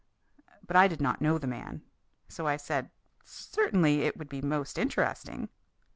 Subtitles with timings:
[0.65, 1.83] But I did not know the man.
[2.27, 2.89] So I said:
[3.23, 5.49] "Certainly, it would be most interesting."